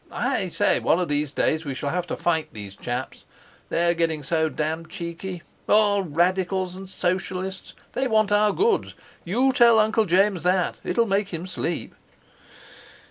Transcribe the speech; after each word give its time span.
I 0.11 0.49
say, 0.49 0.79
one 0.79 0.99
of 0.99 1.09
these 1.09 1.31
days 1.31 1.63
we 1.63 1.75
shall 1.75 1.91
have 1.91 2.07
to 2.07 2.17
fight 2.17 2.51
these 2.55 2.75
chaps, 2.75 3.23
they're 3.69 3.93
getting 3.93 4.23
so 4.23 4.49
damned 4.49 4.89
cheeky—all 4.89 6.01
radicals 6.01 6.75
and 6.75 6.89
socialists. 6.89 7.75
They 7.93 8.07
want 8.07 8.31
our 8.31 8.51
goods. 8.51 8.95
You 9.23 9.53
tell 9.53 9.77
Uncle 9.77 10.05
James 10.05 10.41
that, 10.41 10.79
it'll 10.83 11.05
make 11.05 11.29
him 11.29 11.45
sleep." 11.45 11.93